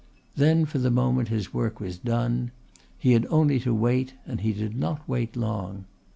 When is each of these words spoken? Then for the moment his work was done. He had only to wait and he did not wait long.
Then 0.35 0.65
for 0.65 0.79
the 0.79 0.89
moment 0.89 1.27
his 1.27 1.53
work 1.53 1.79
was 1.79 1.99
done. 1.99 2.49
He 2.97 3.11
had 3.11 3.27
only 3.29 3.59
to 3.59 3.71
wait 3.75 4.15
and 4.25 4.41
he 4.41 4.51
did 4.51 4.75
not 4.75 5.07
wait 5.07 5.35
long. 5.35 5.85